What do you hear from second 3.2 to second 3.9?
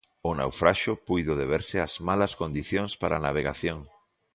navegación.